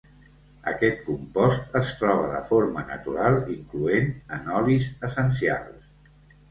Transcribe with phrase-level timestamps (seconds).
[0.71, 6.15] Aquest compost es troba de forma natural incloent en olis essencials.